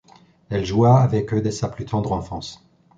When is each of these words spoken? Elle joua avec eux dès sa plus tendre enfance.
Elle 0.49 0.65
joua 0.65 0.97
avec 1.01 1.31
eux 1.31 1.41
dès 1.41 1.51
sa 1.51 1.69
plus 1.69 1.85
tendre 1.85 2.13
enfance. 2.13 2.65